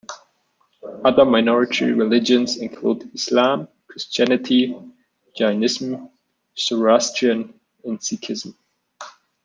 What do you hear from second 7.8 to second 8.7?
and Sikhism.